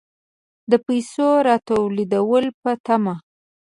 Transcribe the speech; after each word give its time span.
د 0.71 0.73
پیسو 0.85 1.27
راتوېدلو 1.47 2.49
په 2.61 2.71
طمع. 2.85 3.15